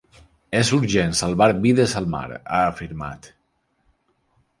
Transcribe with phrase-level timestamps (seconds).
[0.59, 3.29] És urgent salvar vides al mar, ha afirmat.